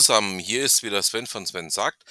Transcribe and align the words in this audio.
Zusammen, 0.00 0.38
hier 0.38 0.64
ist 0.64 0.82
wieder 0.82 1.02
Sven 1.02 1.26
von 1.26 1.44
Sven 1.44 1.68
sagt, 1.68 2.04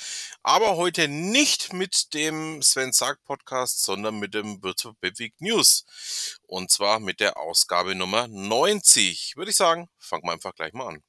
aber 0.44 0.76
heute 0.76 1.08
nicht 1.08 1.74
mit 1.74 2.14
dem 2.14 2.62
Sven 2.62 2.94
sagt 2.94 3.24
Podcast, 3.24 3.82
sondern 3.82 4.20
mit 4.20 4.36
dem 4.36 4.62
Virtual 4.62 4.94
Bivik 5.02 5.34
News 5.40 6.38
und 6.46 6.70
zwar 6.70 7.00
mit 7.00 7.20
der 7.20 7.38
Ausgabe 7.38 7.96
Nummer 7.96 8.28
90. 8.28 9.34
Würde 9.38 9.50
ich 9.50 9.58
sagen, 9.58 9.90
fangen 9.98 10.22
wir 10.24 10.34
einfach 10.34 10.54
gleich 10.54 10.74
mal 10.74 10.90
an. 10.90 11.04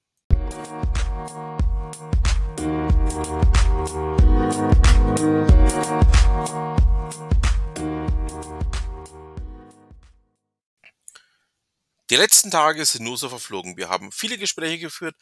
Die 12.10 12.16
letzten 12.16 12.50
Tage 12.50 12.84
sind 12.84 13.04
nur 13.04 13.16
so 13.16 13.28
verflogen. 13.28 13.76
Wir 13.76 13.88
haben 13.88 14.10
viele 14.10 14.36
Gespräche 14.36 14.80
geführt. 14.80 15.14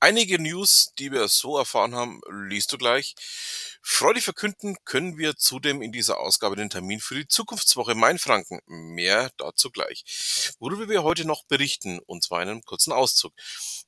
Einige 0.00 0.38
News, 0.38 0.94
die 0.98 1.12
wir 1.12 1.28
so 1.28 1.58
erfahren 1.58 1.94
haben, 1.94 2.22
liest 2.48 2.72
du 2.72 2.78
gleich. 2.78 3.14
Freudig 3.82 4.24
verkünden 4.24 4.78
können 4.86 5.18
wir 5.18 5.36
zudem 5.36 5.82
in 5.82 5.92
dieser 5.92 6.18
Ausgabe 6.18 6.56
den 6.56 6.70
Termin 6.70 6.98
für 6.98 7.16
die 7.16 7.28
Zukunftswoche 7.28 7.94
Mainfranken. 7.94 8.62
Mehr 8.64 9.30
dazu 9.36 9.70
gleich. 9.70 10.54
Worüber 10.60 10.88
wir 10.88 11.02
heute 11.02 11.26
noch 11.26 11.44
berichten, 11.44 11.98
und 12.06 12.24
zwar 12.24 12.42
in 12.42 12.48
einem 12.48 12.64
kurzen 12.64 12.94
Auszug. 12.94 13.34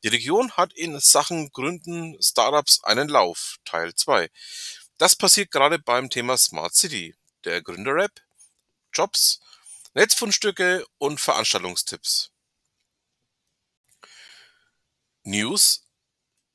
Die 0.05 0.09
Region 0.09 0.53
hat 0.53 0.75
in 0.75 1.01
Sachen 1.01 1.53
Gründen 1.53 2.23
Startups 2.23 2.85
einen 2.85 3.09
Lauf, 3.09 3.57
Teil 3.65 3.95
2. 3.95 4.29
Das 4.99 5.17
passiert 5.17 5.53
gerade 5.53 5.79
beim 5.79 6.11
Thema 6.11 6.37
Smart 6.37 6.75
City, 6.75 7.15
der 7.47 7.63
Gründer-App, 7.63 8.21
Jobs, 8.93 9.41
Netzfundstücke 9.95 10.85
und 10.99 11.19
Veranstaltungstipps. 11.19 12.32
News, 15.25 15.87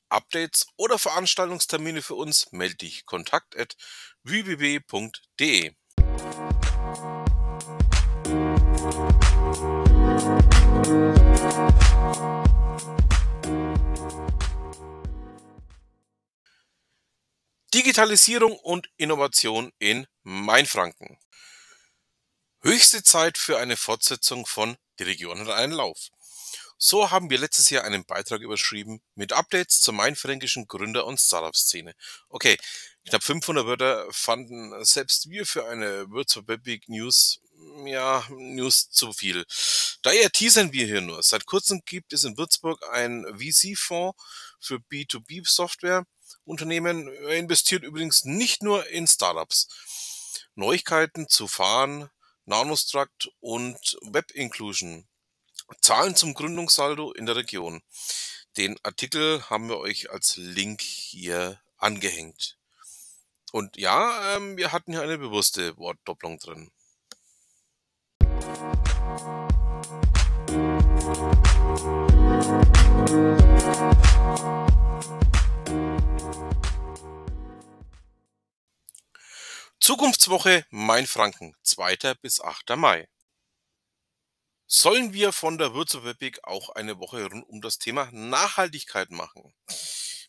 Updates 0.09 0.65
oder 0.75 0.99
Veranstaltungstermine 0.99 2.01
für 2.01 2.15
uns, 2.15 2.51
melde 2.51 2.75
dich 2.75 3.05
kontakt 3.05 3.57
at 3.57 3.75
www.de. 4.23 5.73
Digitalisierung 17.73 18.57
und 18.59 18.89
Innovation 18.97 19.71
in 19.79 20.07
Mainfranken. 20.23 21.17
Höchste 22.61 23.03
Zeit 23.03 23.37
für 23.37 23.59
eine 23.59 23.77
Fortsetzung 23.77 24.47
von 24.47 24.77
Die 24.97 25.03
Region 25.03 25.39
hat 25.39 25.49
einen 25.49 25.73
Lauf. 25.73 26.09
So 26.79 27.11
haben 27.11 27.29
wir 27.29 27.37
letztes 27.37 27.69
Jahr 27.69 27.83
einen 27.83 28.03
Beitrag 28.03 28.41
überschrieben 28.41 28.99
mit 29.13 29.31
Updates 29.31 29.79
zur 29.79 29.93
mainfränkischen 29.93 30.67
Gründer- 30.67 31.05
und 31.05 31.19
Startup-Szene. 31.19 31.93
Okay, 32.29 32.57
knapp 33.07 33.23
500 33.23 33.67
Wörter 33.67 34.07
fanden 34.11 34.83
selbst 34.83 35.29
wir 35.29 35.45
für 35.45 35.67
eine 35.67 36.09
Würzburg 36.09 36.63
Big 36.63 36.89
News, 36.89 37.41
ja, 37.85 38.25
News 38.29 38.89
zu 38.89 39.13
viel. 39.13 39.45
Daher 40.01 40.31
teasern 40.31 40.73
wir 40.73 40.87
hier 40.87 41.01
nur. 41.01 41.21
Seit 41.21 41.45
kurzem 41.45 41.81
gibt 41.85 42.11
es 42.11 42.23
in 42.23 42.37
Würzburg 42.39 42.83
ein 42.91 43.23
VC-Fonds 43.37 44.17
für 44.59 44.77
B2B-Software. 44.77 46.05
Unternehmen 46.43 47.07
investiert 47.29 47.83
übrigens 47.83 48.25
nicht 48.25 48.63
nur 48.63 48.87
in 48.87 49.05
Startups. 49.05 49.67
Neuigkeiten 50.55 51.29
zu 51.29 51.47
Fahren, 51.47 52.09
Nanostruct 52.47 53.29
und 53.41 53.97
Web 54.03 54.31
Inclusion 54.31 55.05
Zahlen 55.81 56.15
zum 56.15 56.33
Gründungssaldo 56.33 57.11
in 57.11 57.25
der 57.25 57.35
Region. 57.35 57.81
Den 58.55 58.79
Artikel 58.83 59.49
haben 59.49 59.67
wir 59.67 59.79
euch 59.79 60.11
als 60.11 60.37
Link 60.37 60.81
hier 60.81 61.61
angehängt. 61.77 62.57
Und 63.51 63.75
ja, 63.75 64.35
ähm, 64.35 64.55
wir 64.55 64.71
hatten 64.71 64.93
hier 64.93 65.01
eine 65.01 65.17
bewusste 65.17 65.75
Wortdopplung 65.77 66.39
drin. 66.39 66.71
Zukunftswoche 79.87 80.65
Mainfranken, 80.69 81.55
2. 81.63 82.15
bis 82.21 82.41
8. 82.41 82.75
Mai. 82.75 83.07
Sollen 84.65 85.13
wir 85.13 85.31
von 85.31 85.57
der 85.57 85.73
Würzburg 85.73 86.39
auch 86.43 86.71
eine 86.71 86.99
Woche 86.99 87.23
rund 87.23 87.47
um 87.47 87.61
das 87.61 87.79
Thema 87.79 88.09
Nachhaltigkeit 88.11 89.11
machen? 89.11 89.53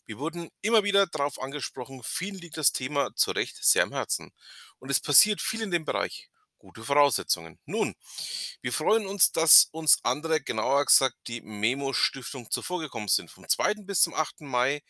Wir 0.05 0.19
wurden 0.19 0.49
immer 0.61 0.85
wieder 0.85 1.09
darauf 1.09 1.43
angesprochen, 1.43 2.05
vielen 2.05 2.37
liegt 2.37 2.57
das 2.57 2.71
Thema 2.71 3.13
zu 3.17 3.33
Recht 3.33 3.57
sehr 3.61 3.83
am 3.83 3.91
Herzen. 3.93 4.31
Und 4.79 4.93
es 4.93 5.01
passiert 5.01 5.41
viel 5.41 5.63
in 5.63 5.73
dem 5.73 5.85
Bereich. 5.85 6.31
Gute 6.59 6.83
Voraussetzungen. 6.83 7.59
Nun, 7.67 7.95
wir 8.63 8.73
freuen 8.73 9.07
uns, 9.07 9.31
dass 9.31 9.69
uns 9.71 9.99
andere, 10.03 10.41
genauer 10.41 10.85
gesagt 10.87 11.17
die 11.29 11.41
Memo 11.41 11.93
Stiftung 11.93 12.51
zuvorgekommen 12.51 13.09
sind. 13.09 13.31
Vom 13.31 13.49
2. 13.49 13.75
bis 13.85 14.03
zum 14.03 14.15
8. 14.15 14.41
Mai 14.41 14.83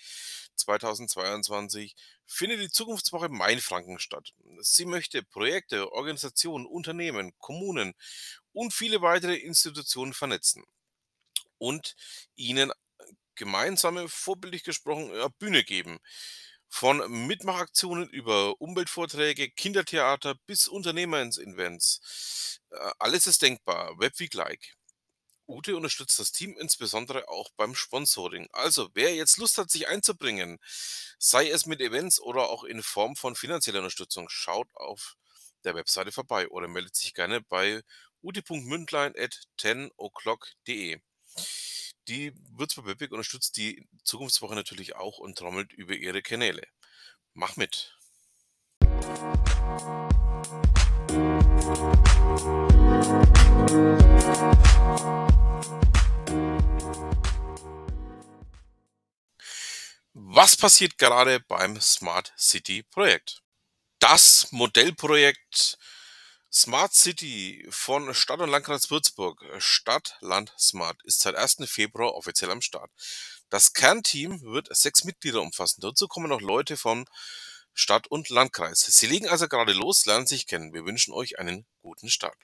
2022 0.56 1.95
findet 2.27 2.61
die 2.61 2.71
Zukunftswoche 2.71 3.29
Mainfranken 3.29 3.99
statt. 3.99 4.33
Sie 4.61 4.87
möchte 4.87 5.23
Projekte, 5.23 5.93
Organisationen, 5.93 6.67
Unternehmen, 6.67 7.33
Kommunen 7.39 7.95
und 8.53 8.73
viele 8.73 9.03
weitere 9.03 9.37
Institutionen 9.37 10.15
vernetzen 10.15 10.65
und 11.59 11.97
ihnen 12.35 12.73
gemeinsame, 13.35 14.09
vorbildlich 14.09 14.65
gesprochen, 14.65 15.12
Bühne 15.39 15.65
geben. 15.65 15.99
Von 16.71 17.27
Mitmachaktionen 17.27 18.09
über 18.09 18.61
Umweltvorträge, 18.61 19.51
Kindertheater 19.51 20.34
bis 20.47 20.69
Unternehmensevents. 20.69 22.61
Äh, 22.71 22.91
alles 22.99 23.27
ist 23.27 23.43
denkbar. 23.43 23.99
Webweek-like. 23.99 24.77
Ute 25.49 25.77
unterstützt 25.77 26.19
das 26.19 26.33
Team 26.33 26.56
insbesondere 26.59 27.29
auch 27.29 27.51
beim 27.56 27.75
Sponsoring. 27.75 28.49
Also, 28.53 28.91
wer 28.95 29.15
jetzt 29.15 29.39
Lust 29.39 29.59
hat, 29.59 29.71
sich 29.71 29.89
einzubringen, 29.89 30.59
sei 31.19 31.49
es 31.51 31.67
mit 31.67 31.81
Events 31.81 32.21
oder 32.21 32.51
auch 32.51 32.65
in 32.65 32.83
Form 32.83 33.17
von 33.17 33.35
finanzieller 33.35 33.79
Unterstützung, 33.81 34.29
schaut 34.29 34.69
auf 34.75 35.17
der 35.65 35.75
Webseite 35.75 36.12
vorbei 36.12 36.49
oder 36.49 36.69
meldet 36.69 36.97
sich 36.97 37.15
gerne 37.15 37.41
bei 37.41 37.83
ute.mündlein 38.23 39.15
at 39.17 39.41
10o'clock.de. 39.59 41.00
Die 42.09 42.33
Würzburg 42.53 42.87
Webweg 42.87 43.13
unterstützt 43.13 43.59
die 43.59 43.87
Zukunftswoche 44.03 44.55
natürlich 44.55 44.97
auch 44.97 45.19
und 45.19 45.37
trommelt 45.37 45.75
über 45.75 45.95
ihre 45.95 46.23
Kanäle. 46.23 46.67
Mach 47.35 47.57
mit! 47.57 47.95
Was 60.15 60.57
passiert 60.57 60.97
gerade 60.97 61.41
beim 61.41 61.79
Smart 61.79 62.33
City 62.39 62.85
Projekt? 62.85 63.43
Das 63.99 64.51
Modellprojekt 64.51 65.77
Smart 66.51 66.95
City 66.95 67.67
von 67.69 68.15
Stadt 68.15 68.41
und 68.41 68.49
Landkreis 68.49 68.91
Würzburg, 68.91 69.45
Stadt, 69.59 70.17
Land, 70.21 70.55
Smart, 70.59 70.99
ist 71.05 71.21
seit 71.21 71.35
1. 71.35 71.59
Februar 71.67 72.15
offiziell 72.15 72.51
am 72.51 72.63
Start. 72.63 72.91
Das 73.51 73.75
Kernteam 73.75 74.41
wird 74.41 74.75
sechs 74.75 75.05
Mitglieder 75.05 75.43
umfassen. 75.43 75.83
Dazu 75.83 76.09
kommen 76.09 76.31
noch 76.31 76.41
Leute 76.41 76.79
von 76.79 77.05
Stadt 77.75 78.06
und 78.06 78.31
Landkreis. 78.31 78.81
Sie 78.81 79.06
legen 79.06 79.29
also 79.29 79.47
gerade 79.47 79.75
los, 79.75 80.06
lernen 80.06 80.27
sich 80.27 80.47
kennen. 80.47 80.73
Wir 80.73 80.87
wünschen 80.87 81.12
euch 81.12 81.39
einen 81.39 81.67
guten 81.83 82.09
Start. 82.09 82.39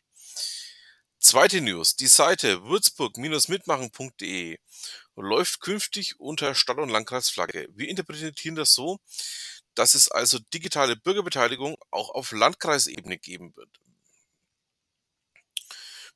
Zweite 1.18 1.62
News. 1.62 1.96
Die 1.96 2.06
Seite 2.06 2.62
würzburg-mitmachen.de 2.64 4.58
läuft 5.16 5.60
künftig 5.60 6.20
unter 6.20 6.54
Stadt- 6.54 6.76
und 6.76 6.90
Landkreisflagge. 6.90 7.68
Wir 7.72 7.88
interpretieren 7.88 8.54
das 8.54 8.74
so, 8.74 9.00
dass 9.74 9.94
es 9.94 10.10
also 10.10 10.38
digitale 10.52 10.94
Bürgerbeteiligung 10.94 11.78
auch 11.90 12.10
auf 12.10 12.32
Landkreisebene 12.32 13.16
geben 13.16 13.56
wird. 13.56 13.70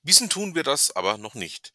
Wissen 0.09 0.31
tun 0.31 0.55
wir 0.55 0.63
das 0.63 0.91
aber 0.97 1.19
noch 1.19 1.35
nicht. 1.35 1.71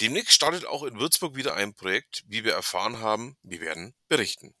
Demnächst 0.00 0.32
startet 0.32 0.66
auch 0.66 0.84
in 0.84 1.00
Würzburg 1.00 1.34
wieder 1.34 1.56
ein 1.56 1.74
Projekt, 1.74 2.22
wie 2.28 2.44
wir 2.44 2.52
erfahren 2.52 3.00
haben. 3.00 3.36
Wir 3.42 3.60
werden 3.60 3.92
berichten. 4.06 4.54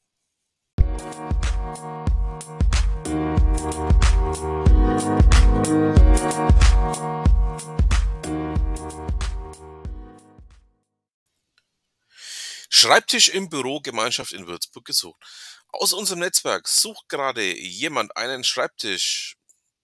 Schreibtisch 12.68 13.28
im 13.28 13.48
Büro 13.48 13.78
Gemeinschaft 13.78 14.32
in 14.32 14.48
Würzburg 14.48 14.84
gesucht. 14.84 15.22
Aus 15.68 15.92
unserem 15.92 16.18
Netzwerk 16.18 16.66
sucht 16.66 17.08
gerade 17.08 17.56
jemand 17.56 18.16
einen 18.16 18.42
Schreibtisch 18.42 19.36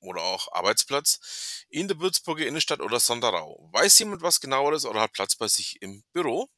oder 0.03 0.23
auch 0.23 0.49
Arbeitsplatz 0.53 1.65
in 1.69 1.89
der 1.89 1.99
Würzburger 1.99 2.47
Innenstadt 2.47 2.81
oder 2.81 3.01
Sonderau. 3.01 3.69
Weiß 3.73 3.99
jemand 4.01 4.23
was 4.23 4.41
genaueres 4.41 4.85
oder 4.85 5.01
hat 5.01 5.13
Platz 5.13 5.37
bei 5.37 5.49
sich 5.49 5.81
im 5.81 6.03
Büro? 6.13 6.49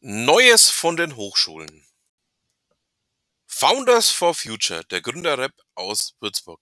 Neues 0.00 0.70
von 0.70 0.96
den 0.96 1.16
Hochschulen. 1.16 1.84
Founders 3.46 4.10
for 4.10 4.34
Future, 4.34 4.84
der 4.84 5.00
Gründerrap 5.00 5.52
aus 5.74 6.14
Würzburg. 6.20 6.60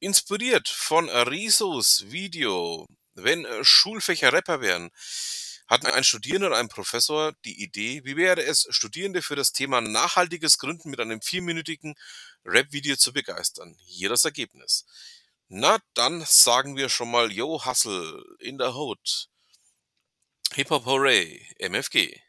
Inspiriert 0.00 0.68
von 0.68 1.08
Risos 1.08 2.10
Video, 2.10 2.86
wenn 3.14 3.44
äh, 3.44 3.64
Schulfächer 3.64 4.32
Rapper 4.32 4.60
wären, 4.60 4.90
hatten 5.66 5.86
ein 5.86 6.04
Studierender 6.04 6.48
und 6.48 6.54
ein 6.54 6.68
Professor 6.68 7.32
die 7.44 7.62
Idee, 7.62 8.02
wie 8.04 8.16
wäre 8.16 8.42
es, 8.42 8.66
Studierende 8.70 9.22
für 9.22 9.36
das 9.36 9.52
Thema 9.52 9.80
nachhaltiges 9.80 10.58
Gründen 10.58 10.90
mit 10.90 11.00
einem 11.00 11.22
vierminütigen 11.22 11.94
Rap-Video 12.44 12.96
zu 12.96 13.12
begeistern. 13.12 13.76
Hier 13.86 14.10
das 14.10 14.24
Ergebnis. 14.24 14.84
Na, 15.48 15.78
dann 15.94 16.24
sagen 16.26 16.76
wir 16.76 16.88
schon 16.88 17.10
mal 17.10 17.32
Yo 17.32 17.64
Hustle 17.64 18.24
in 18.40 18.58
the 18.58 18.66
Hood. 18.66 19.28
Hip 20.52 20.70
Hop 20.70 20.86
Hooray, 20.86 21.48
MFG. 21.58 22.20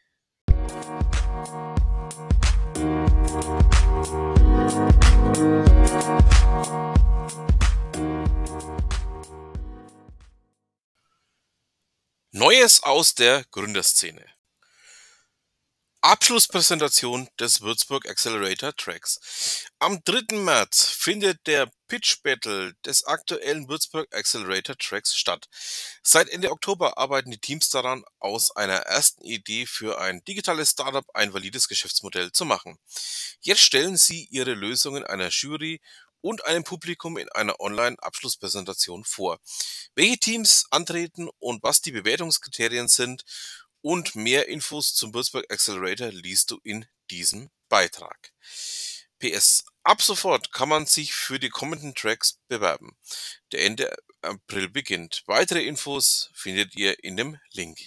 Neues 12.36 12.82
aus 12.82 13.14
der 13.14 13.46
Gründerszene. 13.50 14.22
Abschlusspräsentation 16.02 17.30
des 17.40 17.62
Würzburg 17.62 18.06
Accelerator 18.06 18.76
Tracks. 18.76 19.64
Am 19.78 20.04
3. 20.04 20.36
März 20.36 20.84
findet 20.84 21.46
der 21.46 21.70
Pitch 21.88 22.22
Battle 22.22 22.74
des 22.84 23.04
aktuellen 23.04 23.70
Würzburg 23.70 24.14
Accelerator 24.14 24.76
Tracks 24.76 25.16
statt. 25.16 25.48
Seit 26.02 26.28
Ende 26.28 26.50
Oktober 26.50 26.98
arbeiten 26.98 27.30
die 27.30 27.40
Teams 27.40 27.70
daran, 27.70 28.04
aus 28.18 28.54
einer 28.54 28.80
ersten 28.80 29.24
Idee 29.24 29.64
für 29.64 29.98
ein 29.98 30.22
digitales 30.24 30.72
Startup 30.72 31.06
ein 31.14 31.32
valides 31.32 31.68
Geschäftsmodell 31.68 32.32
zu 32.32 32.44
machen. 32.44 32.78
Jetzt 33.40 33.62
stellen 33.62 33.96
sie 33.96 34.26
ihre 34.30 34.52
Lösungen 34.52 35.04
einer 35.04 35.30
Jury 35.30 35.80
und 36.20 36.44
einem 36.44 36.64
Publikum 36.64 37.16
in 37.16 37.28
einer 37.30 37.60
Online-Abschlusspräsentation 37.60 39.04
vor. 39.04 39.38
Welche 39.94 40.18
Teams 40.18 40.66
antreten 40.70 41.28
und 41.38 41.62
was 41.62 41.80
die 41.80 41.92
Bewertungskriterien 41.92 42.88
sind 42.88 43.24
und 43.82 44.14
mehr 44.14 44.48
Infos 44.48 44.94
zum 44.94 45.14
Würzburg 45.14 45.44
Accelerator 45.50 46.08
liest 46.08 46.50
du 46.50 46.58
in 46.64 46.86
diesem 47.10 47.50
Beitrag. 47.68 48.32
PS. 49.18 49.64
Ab 49.82 50.02
sofort 50.02 50.52
kann 50.52 50.68
man 50.68 50.86
sich 50.86 51.14
für 51.14 51.38
die 51.38 51.48
kommenden 51.48 51.94
Tracks 51.94 52.38
bewerben, 52.48 52.96
der 53.52 53.64
Ende 53.64 53.96
April 54.20 54.68
beginnt. 54.68 55.22
Weitere 55.26 55.62
Infos 55.64 56.30
findet 56.34 56.74
ihr 56.76 57.02
in 57.04 57.16
dem 57.16 57.38
Link. 57.52 57.78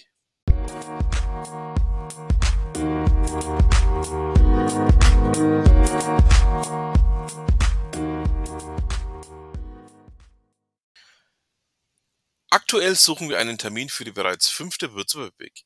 Aktuell 12.70 12.96
suchen 12.96 13.30
wir 13.30 13.40
einen 13.40 13.58
Termin 13.58 13.90
für 13.90 14.06
die 14.06 14.12
bereits 14.12 14.48
fünfte 14.48 14.94
Würzburg 14.94 15.34
Week. 15.40 15.66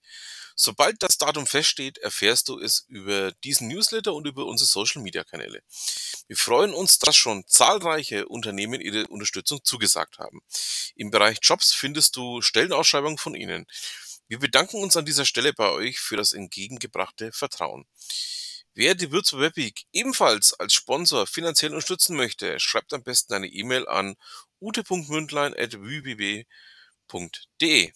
Sobald 0.55 1.03
das 1.03 1.17
Datum 1.17 1.45
feststeht, 1.45 1.97
erfährst 1.97 2.47
du 2.47 2.57
es 2.57 2.85
über 2.87 3.33
diesen 3.43 3.67
Newsletter 3.67 4.13
und 4.13 4.25
über 4.25 4.45
unsere 4.45 4.69
Social 4.69 5.01
Media 5.01 5.25
Kanäle. 5.25 5.63
Wir 6.27 6.37
freuen 6.37 6.73
uns, 6.73 6.99
dass 6.99 7.17
schon 7.17 7.43
zahlreiche 7.45 8.29
Unternehmen 8.29 8.79
ihre 8.79 9.05
Unterstützung 9.07 9.59
zugesagt 9.65 10.17
haben. 10.17 10.39
Im 10.95 11.11
Bereich 11.11 11.39
Jobs 11.41 11.73
findest 11.73 12.15
du 12.15 12.41
Stellenausschreibungen 12.41 13.17
von 13.17 13.35
ihnen. 13.35 13.65
Wir 14.29 14.39
bedanken 14.39 14.77
uns 14.77 14.95
an 14.95 15.03
dieser 15.03 15.25
Stelle 15.25 15.51
bei 15.51 15.71
euch 15.71 15.99
für 15.99 16.15
das 16.15 16.31
entgegengebrachte 16.31 17.33
Vertrauen. 17.33 17.85
Wer 18.75 18.95
die 18.95 19.11
Würzburg 19.11 19.41
Web 19.41 19.57
Week 19.57 19.83
ebenfalls 19.91 20.53
als 20.53 20.73
Sponsor 20.73 21.27
finanziell 21.27 21.73
unterstützen 21.73 22.15
möchte, 22.15 22.61
schreibt 22.61 22.93
am 22.93 23.03
besten 23.03 23.33
eine 23.33 23.47
E-Mail 23.47 23.89
an 23.89 24.15
ute.mündlein.wbb.de 24.61 26.45
www.ftf.de. 27.13 27.91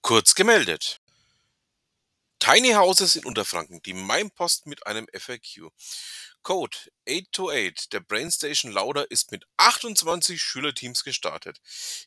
Kurz 0.00 0.34
gemeldet. 0.34 1.00
Tiny 2.38 2.72
Houses 2.74 3.16
in 3.16 3.24
Unterfranken, 3.24 3.82
die 3.82 3.92
Mainpost 3.92 4.66
mit 4.66 4.86
einem 4.86 5.08
FAQ. 5.12 5.72
Code 6.42 6.76
828 7.08 7.88
der 7.88 7.98
Brainstation 7.98 8.70
Lauder 8.70 9.10
ist 9.10 9.32
mit 9.32 9.44
28 9.56 10.40
Schülerteams 10.40 11.02
gestartet. 11.02 11.60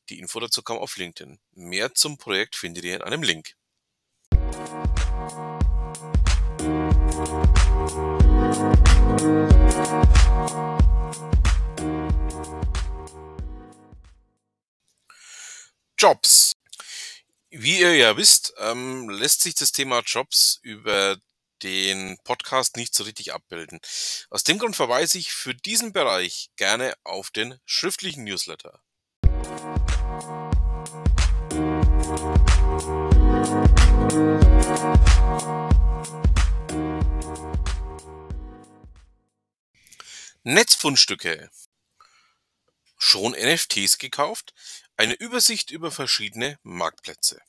Die 0.07 0.17
Info 0.17 0.39
dazu 0.39 0.63
kam 0.63 0.77
auf 0.77 0.95
LinkedIn. 0.95 1.39
Mehr 1.55 1.93
zum 1.93 2.17
Projekt 2.17 2.55
findet 2.55 2.85
ihr 2.85 2.95
in 2.95 3.01
einem 3.01 3.21
Link. 3.21 3.58
Jobs. 15.98 16.54
Wie 17.50 17.80
ihr 17.80 17.95
ja 17.95 18.16
wisst, 18.16 18.54
ähm, 18.57 19.10
lässt 19.10 19.42
sich 19.42 19.56
das 19.56 19.71
Thema 19.71 20.01
Jobs 20.06 20.60
über 20.62 21.18
den 21.62 22.18
Podcast 22.24 22.77
nicht 22.77 22.95
so 22.95 23.04
richtig 23.04 23.33
abbilden. 23.33 23.80
Aus 24.30 24.44
dem 24.44 24.60
Grund 24.60 24.75
verweise 24.75 25.18
ich 25.18 25.33
für 25.33 25.54
diesen 25.54 25.92
Bereich 25.92 26.51
gerne 26.56 26.94
auf 27.04 27.31
den 27.31 27.60
schriftlichen 27.66 28.24
Newsletter. 28.24 28.81
Netzfundstücke. 40.43 41.49
Schon 42.97 43.33
NFTs 43.33 43.97
gekauft? 43.97 44.53
Eine 44.97 45.13
Übersicht 45.13 45.69
über 45.69 45.91
verschiedene 45.91 46.57
Marktplätze. 46.63 47.39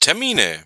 Termine. 0.00 0.64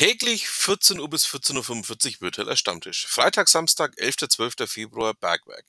Täglich 0.00 0.48
14 0.48 0.98
Uhr 0.98 1.10
bis 1.10 1.26
14.45 1.26 2.14
Uhr 2.14 2.20
virtueller 2.22 2.56
Stammtisch. 2.56 3.06
Freitag, 3.06 3.50
Samstag, 3.50 3.92
11. 3.98 4.30
12. 4.30 4.54
Februar 4.64 5.12
Bergwerk. 5.12 5.66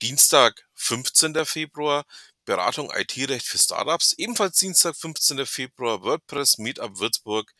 Dienstag, 0.00 0.66
15. 0.76 1.44
Februar 1.44 2.06
Beratung 2.46 2.90
IT-Recht 2.90 3.46
für 3.46 3.58
Startups. 3.58 4.14
Ebenfalls 4.16 4.56
Dienstag, 4.56 4.96
15. 4.96 5.44
Februar 5.44 6.02
WordPress 6.02 6.56
Meetup 6.56 7.00
Würzburg. 7.00 7.52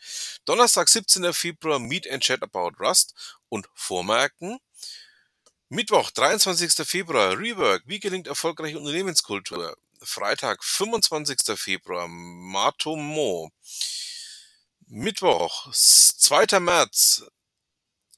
Donnerstag, 0.46 0.88
17. 0.88 1.34
Februar 1.34 1.78
Meet 1.78 2.10
and 2.10 2.22
Chat 2.22 2.42
About 2.42 2.70
Rust 2.80 3.12
und 3.50 3.68
Vormerken. 3.74 4.58
Mittwoch, 5.68 6.10
23. 6.12 6.86
Februar 6.88 7.38
Rework. 7.38 7.82
Wie 7.84 8.00
gelingt 8.00 8.26
erfolgreiche 8.26 8.78
Unternehmenskultur? 8.78 9.76
Freitag, 10.00 10.64
25. 10.64 11.58
Februar 11.58 12.08
Matomo. 12.08 13.52
Mittwoch, 14.92 15.72
2. 15.72 16.58
März 16.58 17.22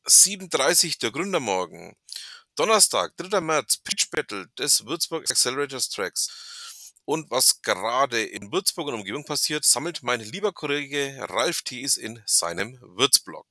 7.30 0.06 1.00
der 1.00 1.10
Gründermorgen. 1.10 1.94
Donnerstag, 2.56 3.14
3. 3.18 3.42
März, 3.42 3.76
Pitch 3.76 4.08
Battle 4.10 4.48
des 4.58 4.86
Würzburg 4.86 5.30
Accelerators 5.30 5.90
Tracks. 5.90 6.94
Und 7.04 7.30
was 7.30 7.60
gerade 7.60 8.24
in 8.24 8.50
Würzburg 8.50 8.88
und 8.88 8.94
Umgebung 8.94 9.26
passiert, 9.26 9.66
sammelt 9.66 10.02
mein 10.02 10.20
lieber 10.20 10.52
Kollege 10.52 11.14
Ralf 11.28 11.60
Thies 11.60 11.98
in 11.98 12.22
seinem 12.24 12.78
Würzblog. 12.80 13.46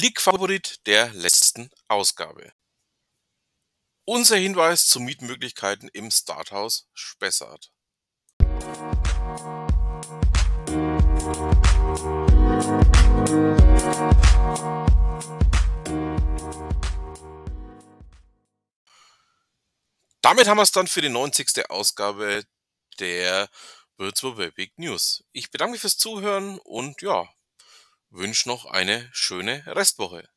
Klickfavorit 0.00 0.86
der 0.86 1.12
letzten 1.12 1.68
Ausgabe. 1.86 2.54
Unser 4.06 4.38
Hinweis 4.38 4.86
zu 4.86 4.98
Mietmöglichkeiten 4.98 5.90
im 5.92 6.10
Starthaus 6.10 6.88
Spessart. 6.94 7.70
Damit 20.22 20.48
haben 20.48 20.56
wir 20.56 20.62
es 20.62 20.72
dann 20.72 20.86
für 20.86 21.02
die 21.02 21.10
90. 21.10 21.68
Ausgabe 21.68 22.46
der 23.00 23.50
Würzburger 23.98 24.50
Big 24.50 24.78
News. 24.78 25.24
Ich 25.32 25.50
bedanke 25.50 25.72
mich 25.72 25.82
fürs 25.82 25.98
Zuhören 25.98 26.58
und 26.60 27.02
ja, 27.02 27.28
wünsche 28.10 28.48
noch 28.48 28.66
eine 28.66 29.08
schöne 29.12 29.62
Restwoche. 29.66 30.28